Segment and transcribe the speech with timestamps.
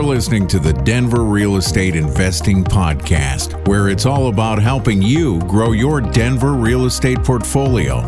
[0.00, 5.40] You're listening to the Denver Real Estate Investing Podcast, where it's all about helping you
[5.40, 8.00] grow your Denver real estate portfolio.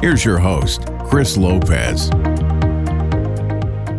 [0.00, 2.08] Here's your host, Chris Lopez.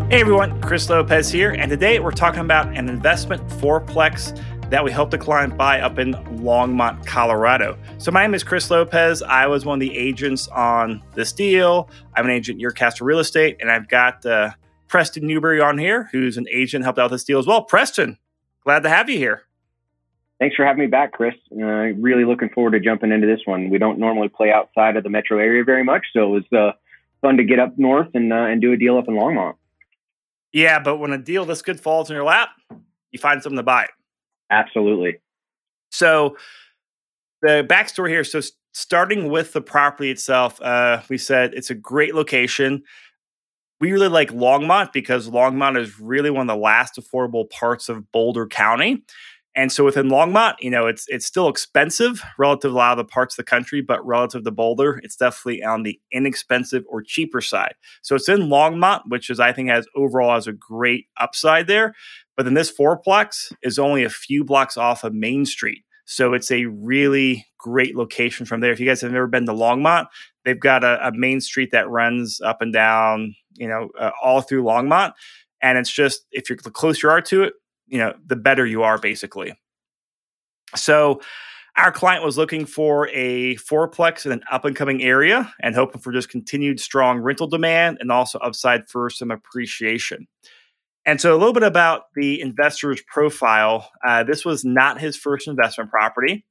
[0.10, 4.38] Hey everyone, Chris Lopez here, and today we're talking about an investment fourplex
[4.70, 7.80] that we helped a client buy up in Longmont, Colorado.
[7.98, 9.24] So my name is Chris Lopez.
[9.24, 11.90] I was one of the agents on this deal.
[12.14, 14.52] I'm an agent at Castle Real Estate, and I've got uh,
[14.88, 17.64] Preston Newberry on here, who's an agent, helped out this deal as well.
[17.64, 18.18] Preston,
[18.64, 19.44] glad to have you here.
[20.40, 21.34] Thanks for having me back, Chris.
[21.52, 23.70] Uh, really looking forward to jumping into this one.
[23.70, 26.72] We don't normally play outside of the metro area very much, so it was uh,
[27.22, 29.56] fun to get up north and uh, and do a deal up in Longmont.
[30.54, 32.50] Yeah, but when a deal this good falls in your lap,
[33.12, 33.88] you find something to buy.
[34.50, 35.20] Absolutely.
[35.92, 36.38] So
[37.42, 38.24] the backstory here.
[38.24, 38.42] So
[38.74, 42.84] starting with the property itself, uh, we said it's a great location
[43.80, 48.12] we really like Longmont because Longmont is really one of the last affordable parts of
[48.12, 49.04] Boulder County.
[49.56, 52.98] And so within Longmont, you know, it's it's still expensive relative to a lot of
[52.98, 57.02] the parts of the country, but relative to Boulder, it's definitely on the inexpensive or
[57.02, 57.74] cheaper side.
[58.04, 61.96] So it's in Longmont, which is I think has overall has a great upside there.
[62.36, 65.84] But then this fourplex is only a few blocks off of Main Street.
[66.06, 68.72] So it's a really great location from there.
[68.72, 70.06] If you guys have never been to Longmont,
[70.46, 74.42] they've got a, a main street that runs up and down you know, uh, all
[74.42, 75.14] through Longmont.
[75.62, 77.54] And it's just, if you're the closer you are to it,
[77.88, 79.54] you know, the better you are basically.
[80.76, 81.22] So,
[81.78, 86.02] our client was looking for a fourplex in an up and coming area and hoping
[86.02, 90.28] for just continued strong rental demand and also upside for some appreciation.
[91.06, 93.90] And so, a little bit about the investor's profile.
[94.06, 96.46] Uh, this was not his first investment property,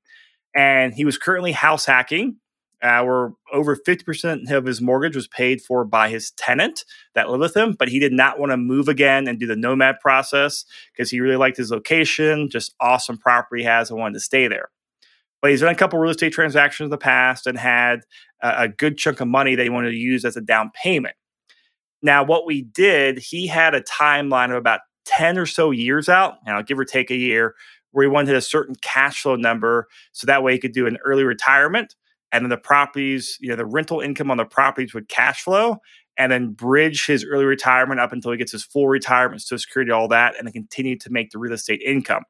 [0.55, 2.37] and he was currently house hacking
[2.83, 7.57] where over 50% of his mortgage was paid for by his tenant that lived with
[7.57, 11.11] him, but he did not want to move again and do the nomad process because
[11.11, 14.71] he really liked his location, just awesome property he has and wanted to stay there.
[15.41, 18.01] But he's done a couple real estate transactions in the past and had
[18.43, 21.15] a, a good chunk of money that he wanted to use as a down payment.
[22.03, 26.35] Now, what we did, he had a timeline of about 10 or so years out,
[26.47, 27.55] you know, give or take a year,
[27.93, 30.99] where he wanted a certain cash flow number so that way he could do an
[31.05, 31.95] early retirement
[32.33, 35.79] and then the properties, you know, the rental income on the properties would cash flow
[36.19, 39.93] and then bridge his early retirement up until he gets his full retirement, social security,
[39.93, 42.25] all that, and then continue to make the real estate income.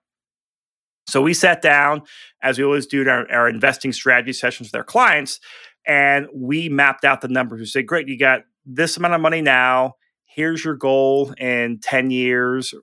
[1.07, 2.03] So we sat down,
[2.43, 5.39] as we always do in our, our investing strategy sessions with our clients,
[5.87, 7.61] and we mapped out the numbers.
[7.61, 9.95] We said, great, you got this amount of money now.
[10.25, 12.75] Here's your goal in 10 years.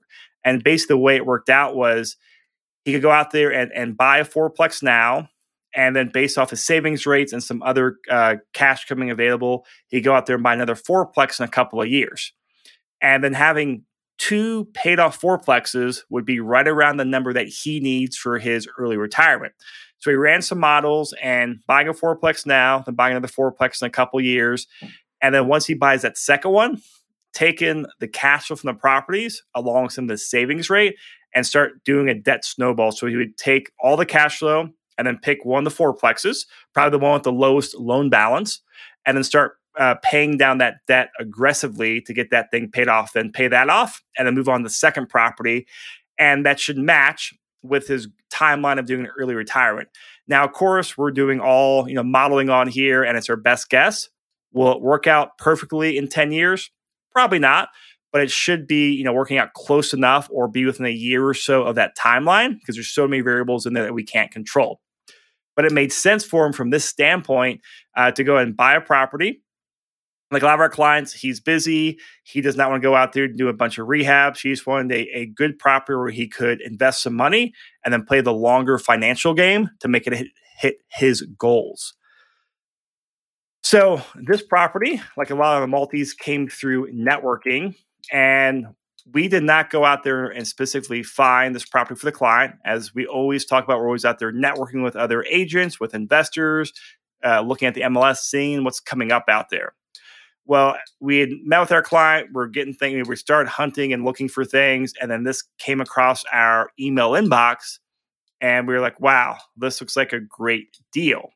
[0.42, 2.16] And basically, the way it worked out was
[2.86, 5.28] he could go out there and, and buy a fourplex now
[5.74, 10.02] and then based off his savings rates and some other uh, cash coming available, he'd
[10.02, 12.32] go out there and buy another fourplex in a couple of years.
[13.00, 13.84] And then having
[14.18, 18.68] two paid off fourplexes would be right around the number that he needs for his
[18.78, 19.52] early retirement.
[19.98, 23.86] So he ran some models and buying a fourplex now, then buying another fourplex in
[23.86, 24.66] a couple of years.
[25.20, 26.80] And then once he buys that second one,
[27.32, 30.94] taking the cash flow from the properties along with some of the savings rate
[31.34, 32.92] and start doing a debt snowball.
[32.92, 34.68] So he would take all the cash flow,
[34.98, 38.60] and then pick one of the fourplexes, probably the one with the lowest loan balance,
[39.06, 43.12] and then start uh, paying down that debt aggressively to get that thing paid off,
[43.12, 45.66] then pay that off, and then move on to the second property.
[46.18, 49.88] And that should match with his timeline of doing an early retirement.
[50.28, 53.68] Now, of course, we're doing all you know modeling on here, and it's our best
[53.68, 54.08] guess.
[54.52, 56.70] Will it work out perfectly in 10 years?
[57.12, 57.70] Probably not,
[58.12, 61.26] but it should be you know working out close enough or be within a year
[61.26, 64.30] or so of that timeline because there's so many variables in there that we can't
[64.30, 64.80] control
[65.56, 67.60] but it made sense for him from this standpoint
[67.96, 69.40] uh, to go and buy a property.
[70.30, 71.98] Like a lot of our clients, he's busy.
[72.24, 74.40] He does not want to go out there and do a bunch of rehabs.
[74.40, 77.52] He just wanted a, a good property where he could invest some money
[77.84, 80.28] and then play the longer financial game to make it hit,
[80.58, 81.94] hit his goals.
[83.62, 87.76] So this property, like a lot of the multis, came through networking.
[88.12, 88.66] And
[89.12, 92.54] we did not go out there and specifically find this property for the client.
[92.64, 96.72] As we always talk about, we're always out there networking with other agents, with investors,
[97.24, 99.74] uh, looking at the MLS, seeing what's coming up out there.
[100.46, 102.30] Well, we had met with our client.
[102.32, 103.08] We're getting things.
[103.08, 107.78] We started hunting and looking for things, and then this came across our email inbox,
[108.42, 111.30] and we were like, "Wow, this looks like a great deal."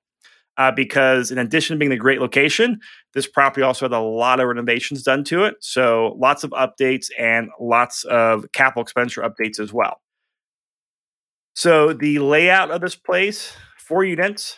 [0.59, 2.81] uh, because in addition to being the great location,
[3.15, 5.57] this property also had a lot of renovations done to it.
[5.61, 10.01] So lots of updates and lots of capital expenditure updates as well.
[11.55, 14.57] So the layout of this place, four units,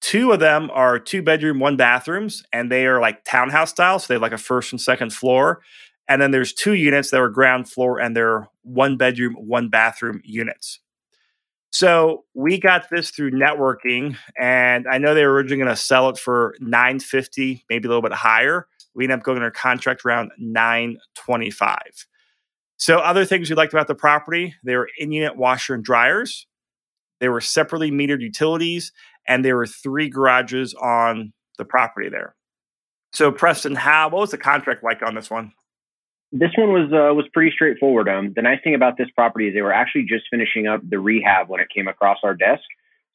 [0.00, 3.98] two of them are two bedroom, one bathrooms, and they are like townhouse style.
[3.98, 5.60] So they have like a first and second floor.
[6.08, 10.22] And then there's two units that are ground floor and they're one bedroom, one bathroom
[10.24, 10.80] units.
[11.70, 16.08] So we got this through networking, and I know they were originally going to sell
[16.08, 18.66] it for 950, maybe a little bit higher.
[18.94, 21.78] We ended up going under contract around 925.
[22.78, 26.46] So other things we liked about the property, they were in-unit washer and dryers.
[27.20, 28.92] They were separately metered utilities,
[29.26, 32.34] and there were three garages on the property there.
[33.12, 35.52] So Preston, how what was the contract like on this one?
[36.30, 38.08] This one was uh, was pretty straightforward.
[38.08, 40.98] Um, the nice thing about this property is they were actually just finishing up the
[40.98, 42.64] rehab when it came across our desk.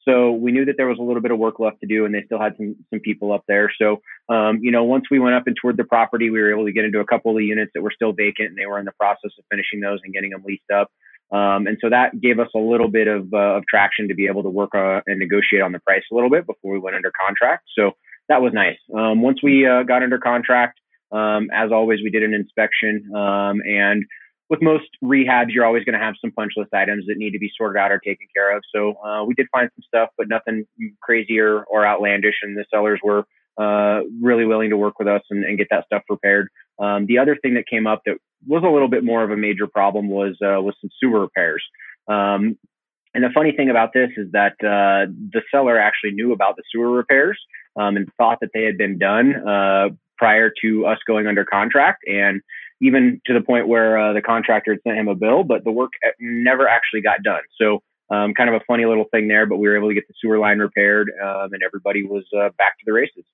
[0.02, 2.14] So we knew that there was a little bit of work left to do, and
[2.14, 3.70] they still had some some people up there.
[3.80, 6.66] So um, you know, once we went up and toured the property, we were able
[6.66, 8.78] to get into a couple of the units that were still vacant, and they were
[8.78, 10.90] in the process of finishing those and getting them leased up.
[11.30, 14.26] Um, and so that gave us a little bit of, uh, of traction to be
[14.26, 16.94] able to work uh, and negotiate on the price a little bit before we went
[16.94, 17.64] under contract.
[17.76, 17.92] So
[18.28, 18.78] that was nice.
[18.94, 20.78] Um, once we uh, got under contract,
[21.14, 23.10] um, as always, we did an inspection.
[23.14, 24.04] Um, and
[24.50, 27.38] with most rehabs, you're always going to have some punch list items that need to
[27.38, 28.62] be sorted out or taken care of.
[28.74, 30.66] So uh, we did find some stuff, but nothing
[31.02, 32.36] crazier or outlandish.
[32.42, 33.24] And the sellers were
[33.56, 36.48] uh, really willing to work with us and, and get that stuff repaired.
[36.78, 39.36] Um, the other thing that came up that was a little bit more of a
[39.36, 41.64] major problem was uh, was some sewer repairs.
[42.08, 42.58] Um,
[43.14, 46.64] and the funny thing about this is that uh, the seller actually knew about the
[46.70, 47.38] sewer repairs
[47.76, 52.04] um, and thought that they had been done uh, prior to us going under contract,
[52.06, 52.40] and
[52.80, 55.72] even to the point where uh, the contractor had sent him a bill, but the
[55.72, 57.42] work never actually got done.
[57.60, 57.82] So.
[58.10, 60.12] Um, kind of a funny little thing there, but we were able to get the
[60.20, 63.24] sewer line repaired, um, and everybody was uh, back to the races.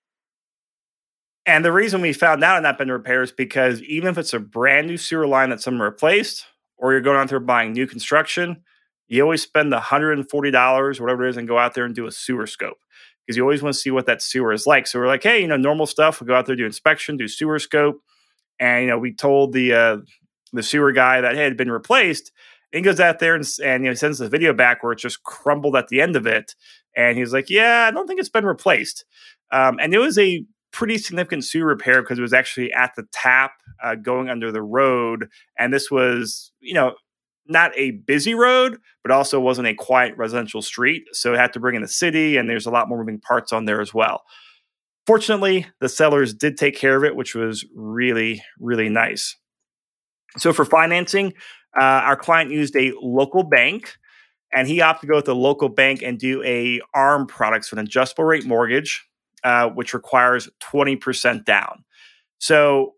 [1.44, 4.32] And the reason we found out on that been repaired is because even if it's
[4.32, 6.46] a brand new sewer line that someone replaced,
[6.76, 8.62] or you're going out there buying new construction,
[9.08, 12.06] you always spend the $140 or whatever it is and go out there and do
[12.06, 12.78] a sewer scope
[13.30, 14.88] because you always want to see what that sewer is like.
[14.88, 16.20] So we're like, hey, you know, normal stuff.
[16.20, 18.02] We'll go out there, do inspection, do sewer scope.
[18.58, 19.96] And, you know, we told the, uh,
[20.52, 22.32] the sewer guy that hey, it had been replaced.
[22.72, 24.98] And he goes out there and, and you know, sends the video back where it
[24.98, 26.56] just crumbled at the end of it.
[26.96, 29.04] And he's like, yeah, I don't think it's been replaced.
[29.52, 33.06] Um, and it was a pretty significant sewer repair because it was actually at the
[33.12, 35.28] tap uh, going under the road.
[35.56, 36.94] And this was, you know,
[37.46, 41.04] not a busy road, but also wasn't a quiet residential street.
[41.12, 43.52] So it had to bring in the city, and there's a lot more moving parts
[43.52, 44.22] on there as well.
[45.06, 49.36] Fortunately, the sellers did take care of it, which was really, really nice.
[50.38, 51.32] So for financing,
[51.78, 53.96] uh, our client used a local bank,
[54.52, 57.76] and he opted to go with the local bank and do a ARM product, so
[57.76, 59.10] an adjustable rate mortgage
[59.44, 61.84] uh, which requires 20% down.
[62.38, 62.94] So,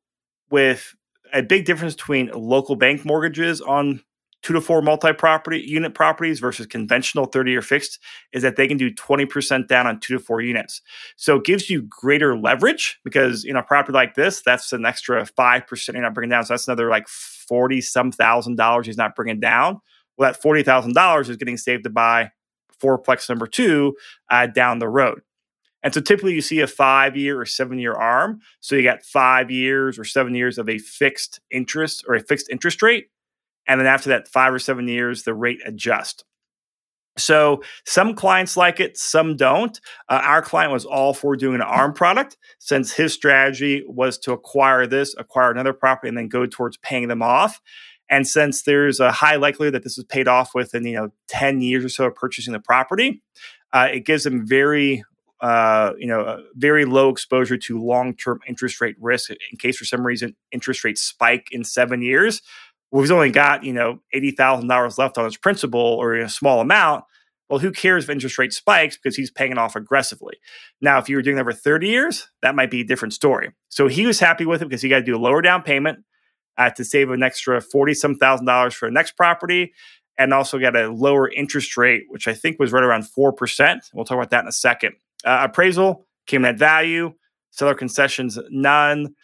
[0.50, 0.94] with
[1.32, 4.02] a big difference between local bank mortgages on
[4.42, 7.98] two to four multi property unit properties versus conventional 30 year fixed
[8.32, 10.82] is that they can do 20% down on two to four units.
[11.16, 15.24] So it gives you greater leverage because, in a property like this, that's an extra
[15.24, 16.44] 5% you're not bringing down.
[16.44, 19.80] So that's another like 40 some thousand dollars he's not bringing down.
[20.16, 22.30] Well, that $40,000 is getting saved to buy
[22.82, 23.94] fourplex number two
[24.30, 25.22] uh, down the road.
[25.82, 28.40] And so typically you see a five year or seven year arm.
[28.60, 32.48] So you got five years or seven years of a fixed interest or a fixed
[32.50, 33.08] interest rate.
[33.66, 36.24] And then after that five or seven years, the rate adjusts.
[37.18, 39.78] So some clients like it, some don't.
[40.08, 44.32] Uh, our client was all for doing an ARM product since his strategy was to
[44.32, 47.60] acquire this, acquire another property, and then go towards paying them off.
[48.08, 51.60] And since there's a high likelihood that this is paid off within you know 10
[51.60, 53.22] years or so of purchasing the property,
[53.72, 55.04] uh, it gives them very
[55.42, 60.06] uh, you know, very low exposure to long-term interest rate risk in case for some
[60.06, 62.40] reason interest rates spike in seven years.
[62.92, 66.28] Well, he's only got you know eighty thousand dollars left on his principal or a
[66.28, 67.04] small amount.
[67.48, 70.36] Well, who cares if interest rate spikes because he's paying it off aggressively.
[70.80, 73.50] Now, if you were doing that for 30 years, that might be a different story.
[73.68, 75.98] So he was happy with it because he got to do a lower down payment
[76.56, 79.72] uh, to save an extra 40 some thousand dollars for the next property
[80.18, 83.80] and also got a lower interest rate, which I think was right around 4%.
[83.92, 84.94] We'll talk about that in a second.
[85.24, 87.12] Uh, appraisal came at value,
[87.50, 89.14] seller concessions none.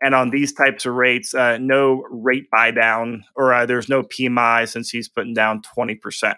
[0.00, 4.02] And on these types of rates, uh, no rate buy down, or uh, there's no
[4.02, 6.34] PMI since he's putting down 20%.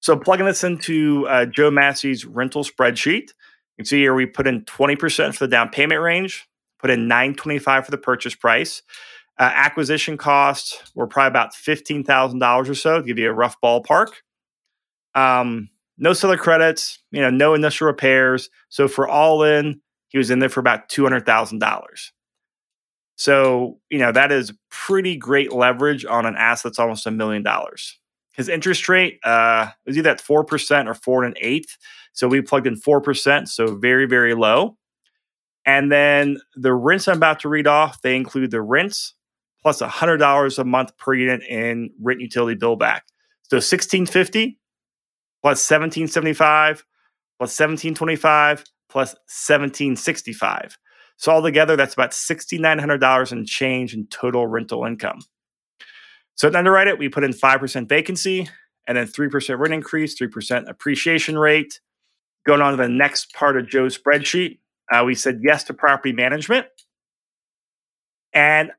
[0.00, 4.46] So, plugging this into uh, Joe Massey's rental spreadsheet, you can see here we put
[4.46, 8.82] in 20% for the down payment range, put in 925 for the purchase price.
[9.38, 14.08] Uh, acquisition costs were probably about $15,000 or so to give you a rough ballpark.
[15.14, 18.50] Um, no seller credits, you know, no initial repairs.
[18.68, 19.80] So for all in,
[20.10, 22.12] he was in there for about two hundred thousand dollars.
[23.16, 27.42] So you know that is pretty great leverage on an asset that's almost a million
[27.42, 27.98] dollars.
[28.32, 31.76] His interest rate uh, was either at four percent or four and an eighth.
[32.12, 34.76] So we plugged in four percent, so very very low.
[35.66, 39.14] And then the rents I'm about to read off, they include the rents
[39.62, 43.04] plus $100 a month per unit in rent utility bill back.
[43.50, 44.58] So 1650
[45.42, 46.84] plus 1775
[47.38, 50.76] plus 1725 plus 1765.
[51.16, 55.20] So altogether, that's about $6,900 in change in total rental income.
[56.34, 58.48] So to underwrite it, we put in 5% vacancy
[58.86, 61.80] and then 3% rent increase, 3% appreciation rate.
[62.46, 64.58] Going on to the next part of Joe's spreadsheet,
[64.90, 66.66] uh, we said yes to property management.
[68.32, 68.70] And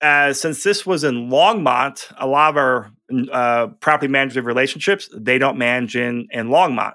[0.00, 2.92] uh, since this was in Longmont, a lot of our
[3.32, 6.92] uh, property management relationships they don't manage in in Longmont.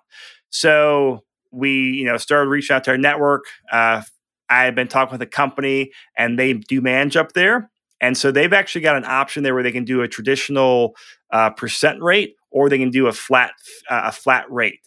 [0.50, 1.24] So
[1.54, 3.44] we, you know, started reaching out to our network.
[3.72, 4.02] Uh,
[4.50, 8.32] I had been talking with a company, and they do manage up there, and so
[8.32, 10.96] they've actually got an option there where they can do a traditional
[11.32, 13.52] uh, percent rate, or they can do a flat
[13.90, 14.82] uh, a flat rate.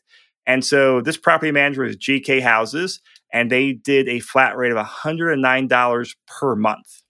[0.46, 3.00] And so this property manager is GK Houses,
[3.32, 7.02] and they did a flat rate of $109 per month.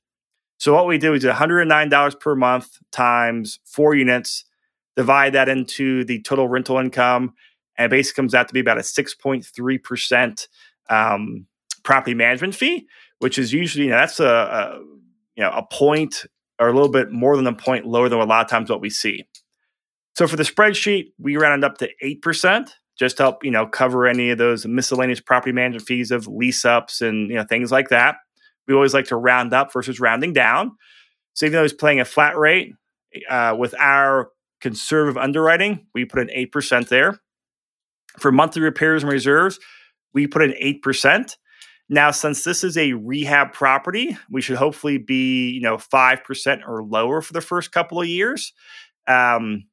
[0.59, 4.45] So what we do is $109 per month times four units,
[4.97, 7.35] divide that into the total rental income,
[7.79, 10.49] and it basically comes out to be about a 6.3%
[10.89, 11.47] um,
[11.83, 12.87] property management fee,
[13.19, 14.79] which is usually, you know, that's a, a,
[15.37, 16.25] you know, a point
[16.59, 18.81] or a little bit more than a point lower than a lot of times what
[18.81, 19.25] we see.
[20.15, 24.07] So for the spreadsheet, we rounded up to 8% just to help, you know, cover
[24.07, 27.91] any of those miscellaneous property management fees of lease ups and, you know, things like
[27.91, 28.17] that.
[28.67, 30.73] We always like to round up versus rounding down.
[31.35, 32.73] So even though he's playing a flat rate,
[33.29, 34.31] uh, with our
[34.61, 37.21] conservative underwriting, we put an 8% there.
[38.19, 39.59] For monthly repairs and reserves,
[40.15, 41.37] we put in 8%.
[41.89, 46.83] Now, since this is a rehab property, we should hopefully be, you know, 5% or
[46.83, 48.53] lower for the first couple of years.
[49.07, 49.67] Um,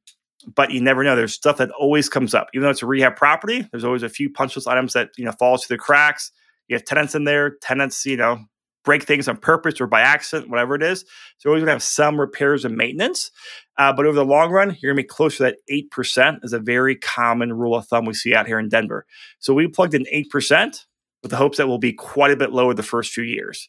[0.54, 1.16] but you never know.
[1.16, 2.48] There's stuff that always comes up.
[2.54, 5.24] Even though it's a rehab property, there's always a few punch list items that, you
[5.24, 6.30] know, falls through the cracks.
[6.68, 7.56] You have tenants in there.
[7.60, 8.44] Tenants, you know,
[8.84, 11.00] break things on purpose or by accident, whatever it is.
[11.00, 11.06] So
[11.44, 13.30] you're always going to have some repairs and maintenance.
[13.76, 16.52] Uh, but over the long run, you're going to be closer to that 8% is
[16.52, 19.06] a very common rule of thumb we see out here in Denver.
[19.38, 20.84] So we plugged in 8%
[21.22, 23.68] with the hopes that we'll be quite a bit lower the first few years.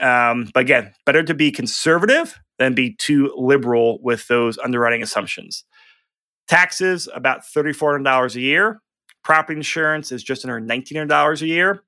[0.00, 5.64] Um, but again, better to be conservative than be too liberal with those underwriting assumptions.
[6.48, 8.80] Taxes, about $3,400 a year.
[9.22, 11.82] Property insurance is just under $1,900 a year.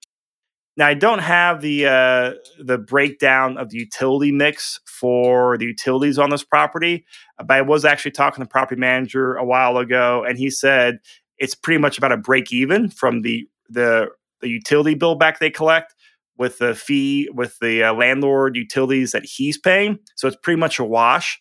[0.76, 6.18] Now I don't have the uh, the breakdown of the utility mix for the utilities
[6.18, 7.06] on this property,
[7.38, 10.99] but I was actually talking to the property manager a while ago, and he said
[11.38, 14.09] it's pretty much about a break even from the the
[14.42, 15.95] the utility bill back they collect
[16.37, 19.99] with the fee with the uh, landlord utilities that he's paying.
[20.16, 21.40] So it's pretty much a wash.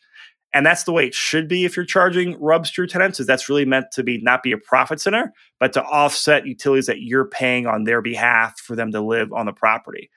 [0.55, 3.27] And that's the way it should be if you're charging RUBS to your tenants, is
[3.27, 7.01] that's really meant to be not be a profit center, but to offset utilities that
[7.01, 10.09] you're paying on their behalf for them to live on the property.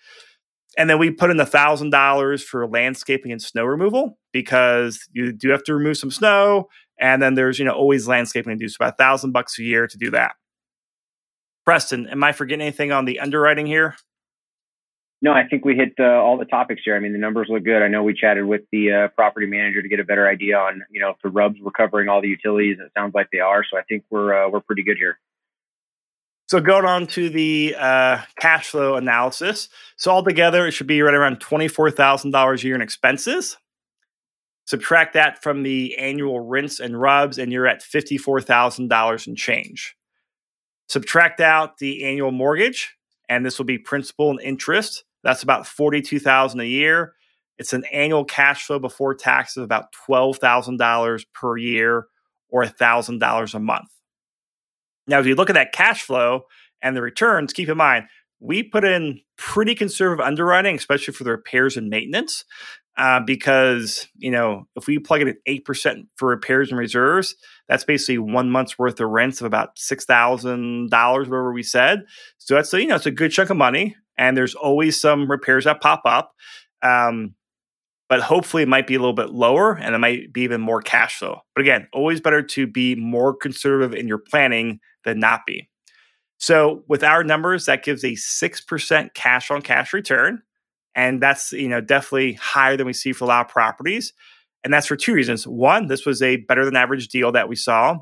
[0.79, 5.33] And then we put in the thousand dollars for landscaping and snow removal because you
[5.33, 6.69] do have to remove some snow,
[7.01, 8.69] and then there's you know always landscaping to do.
[8.69, 10.37] So about a thousand bucks a year to do that.
[11.65, 13.97] Preston, am I forgetting anything on the underwriting here?
[15.21, 16.95] No, I think we hit uh, all the topics here.
[16.95, 17.83] I mean, the numbers look good.
[17.83, 20.83] I know we chatted with the uh, property manager to get a better idea on,
[20.91, 22.79] you know, if the RUBS were covering all the utilities.
[22.79, 23.65] It sounds like they are.
[23.69, 25.19] So I think we're uh, we're pretty good here.
[26.49, 29.69] So going on to the uh, cash flow analysis.
[29.97, 33.59] So altogether, it should be right around twenty four thousand dollars a year in expenses.
[34.67, 39.27] Subtract that from the annual rents and RUBS, and you're at fifty four thousand dollars
[39.27, 39.97] in change.
[40.89, 42.97] Subtract out the annual mortgage,
[43.29, 45.05] and this will be principal and interest.
[45.23, 47.15] That's about 42,000 a year.
[47.59, 52.07] It's an annual cash flow before taxes of about $12,000 per year
[52.51, 53.89] or $1,000 a month.
[55.07, 56.43] Now, if you look at that cash flow
[56.83, 58.05] and the returns, keep in mind,
[58.41, 62.45] we put in pretty conservative underwriting, especially for the repairs and maintenance,
[62.97, 67.35] uh, because, you know, if we plug in at 8% for repairs and reserves,
[67.69, 72.05] that's basically one month's worth of rents of about $6,000, whatever we said.
[72.39, 75.65] So that's, you know, it's a good chunk of money and there's always some repairs
[75.65, 76.35] that pop up.
[76.83, 77.35] Um,
[78.09, 80.81] but hopefully it might be a little bit lower and it might be even more
[80.81, 81.41] cash flow.
[81.55, 85.69] But again, always better to be more conservative in your planning than not be.
[86.39, 90.43] So with our numbers, that gives a 6% cash on cash return.
[90.95, 94.13] And that's, you know, definitely higher than we see for a lot of properties.
[94.65, 95.47] And that's for two reasons.
[95.47, 97.99] One, this was a better than average deal that we saw.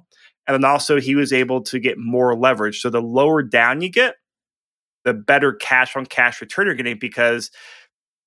[0.47, 2.81] And then also he was able to get more leverage.
[2.81, 4.17] So the lower down you get,
[5.07, 7.51] the better cash on cash return you're getting because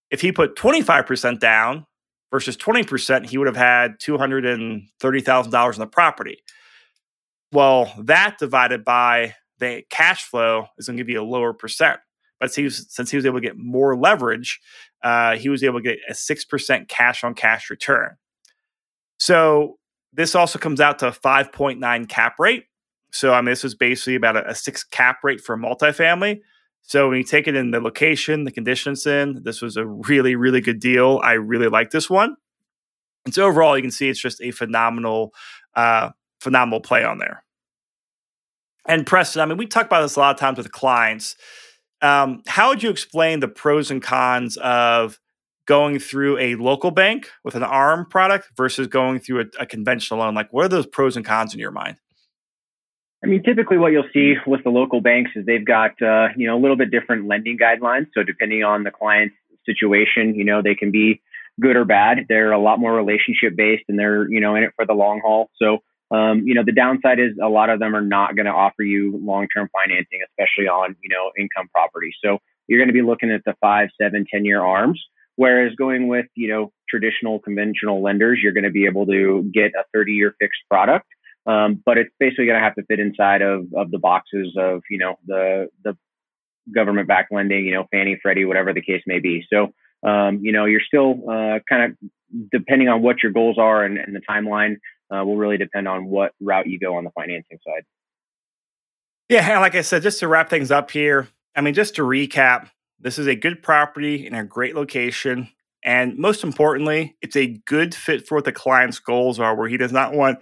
[0.09, 1.85] if he put 25% down
[2.31, 6.41] versus 20%, he would have had $230,000 in the property.
[7.51, 11.99] Well, that divided by the cash flow is going to give you a lower percent.
[12.39, 14.61] but since he was able to get more leverage,
[15.03, 18.15] uh, he was able to get a 6% cash on cash return.
[19.19, 19.77] So
[20.13, 22.65] this also comes out to a 5.9 cap rate.
[23.11, 26.41] So, I mean, this was basically about a, a six cap rate for multifamily.
[26.81, 30.35] So, when you take it in the location, the conditions in, this was a really,
[30.35, 31.19] really good deal.
[31.23, 32.35] I really like this one.
[33.25, 35.33] And so, overall, you can see it's just a phenomenal,
[35.75, 36.09] uh,
[36.41, 37.43] phenomenal play on there.
[38.87, 41.35] And Preston, I mean, we talk about this a lot of times with clients.
[42.01, 45.19] Um, how would you explain the pros and cons of
[45.67, 50.21] going through a local bank with an ARM product versus going through a, a conventional
[50.21, 50.33] loan?
[50.33, 51.97] Like, what are those pros and cons in your mind?
[53.23, 56.47] I mean, typically what you'll see with the local banks is they've got, uh, you
[56.47, 58.07] know, a little bit different lending guidelines.
[58.13, 59.35] So depending on the client's
[59.65, 61.21] situation, you know, they can be
[61.59, 62.19] good or bad.
[62.29, 65.19] They're a lot more relationship based and they're, you know, in it for the long
[65.23, 65.49] haul.
[65.61, 65.79] So,
[66.11, 68.83] um, you know, the downside is a lot of them are not going to offer
[68.83, 72.11] you long-term financing, especially on, you know, income property.
[72.23, 75.03] So you're going to be looking at the five, seven, 10 year arms.
[75.35, 79.71] Whereas going with, you know, traditional conventional lenders, you're going to be able to get
[79.77, 81.05] a 30 year fixed product
[81.45, 84.81] um, but it's basically going to have to fit inside of, of the boxes of,
[84.89, 85.97] you know, the, the
[86.73, 89.45] government backed lending, you know, Fannie, Freddie, whatever the case may be.
[89.51, 89.69] So,
[90.07, 92.09] um, you know, you're still uh, kind of
[92.51, 94.75] depending on what your goals are and, and the timeline
[95.11, 97.83] uh, will really depend on what route you go on the financing side.
[99.29, 102.69] Yeah, like I said, just to wrap things up here, I mean, just to recap,
[102.99, 105.49] this is a good property in a great location.
[105.83, 109.77] And most importantly, it's a good fit for what the client's goals are, where he
[109.77, 110.39] does not want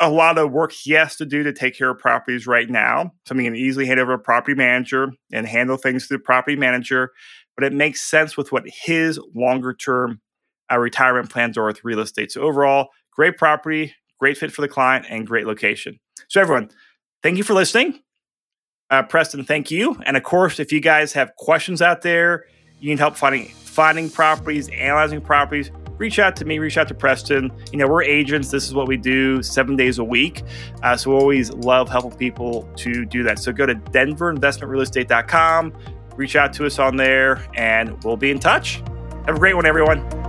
[0.00, 3.12] a lot of work he has to do to take care of properties right now.
[3.26, 6.56] Something he can easily hand over a property manager and handle things through the property
[6.56, 7.10] manager.
[7.56, 10.20] But it makes sense with what his longer term
[10.70, 12.30] uh, retirement plans are with real estate.
[12.30, 15.98] So overall, great property, great fit for the client, and great location.
[16.28, 16.70] So everyone,
[17.22, 18.00] thank you for listening.
[18.90, 20.00] Uh, Preston, thank you.
[20.06, 22.44] And of course, if you guys have questions out there,
[22.80, 26.94] you need help finding finding properties, analyzing properties, reach out to me, reach out to
[26.94, 27.52] Preston.
[27.72, 28.50] You know, we're agents.
[28.50, 30.42] This is what we do seven days a week.
[30.82, 33.38] Uh, so we always love helping people to do that.
[33.38, 35.72] So go to denverinvestmentrealestate.com,
[36.16, 38.82] reach out to us on there, and we'll be in touch.
[39.26, 40.27] Have a great one, everyone.